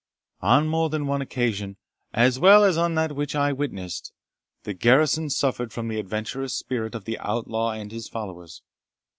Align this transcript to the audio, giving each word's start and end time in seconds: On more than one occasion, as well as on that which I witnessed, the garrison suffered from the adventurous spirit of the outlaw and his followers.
On 0.41 0.67
more 0.67 0.89
than 0.89 1.05
one 1.05 1.21
occasion, 1.21 1.77
as 2.11 2.39
well 2.39 2.63
as 2.63 2.75
on 2.75 2.95
that 2.95 3.11
which 3.11 3.35
I 3.35 3.53
witnessed, 3.53 4.11
the 4.63 4.73
garrison 4.73 5.29
suffered 5.29 5.71
from 5.71 5.89
the 5.89 5.99
adventurous 5.99 6.55
spirit 6.55 6.95
of 6.95 7.05
the 7.05 7.19
outlaw 7.19 7.73
and 7.73 7.91
his 7.91 8.09
followers. 8.09 8.63